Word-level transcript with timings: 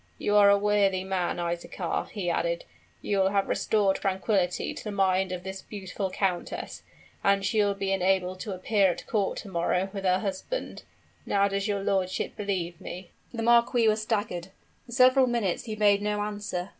You 0.17 0.35
are 0.35 0.49
a 0.49 0.57
worthy 0.57 1.03
man, 1.03 1.37
Isaachar,' 1.37 2.09
he 2.09 2.27
added; 2.27 2.65
'you 3.03 3.19
will 3.19 3.29
have 3.29 3.47
restored 3.47 3.97
tranquillity 3.97 4.73
to 4.73 4.83
the 4.83 4.91
mind 4.91 5.31
of 5.31 5.43
this 5.43 5.61
beautiful 5.61 6.09
countess; 6.09 6.81
and 7.23 7.45
she 7.45 7.59
will 7.63 7.75
be 7.75 7.91
enabled 7.91 8.39
to 8.39 8.53
appear 8.55 8.89
at 8.89 9.05
court 9.05 9.37
to 9.41 9.47
morrow 9.47 9.89
with 9.93 10.03
her 10.03 10.17
husband.' 10.17 10.81
Now 11.27 11.47
does 11.47 11.67
your 11.67 11.83
lordship 11.83 12.35
believe 12.35 12.81
me?" 12.81 13.11
The 13.31 13.43
marquis 13.43 13.87
was 13.87 14.01
staggered; 14.01 14.47
for 14.87 14.91
several 14.91 15.27
minutes 15.27 15.65
he 15.65 15.75
made 15.75 16.01
no 16.01 16.21
answer. 16.21 16.69